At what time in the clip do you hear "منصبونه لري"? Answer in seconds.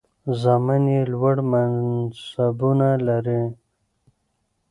1.51-3.41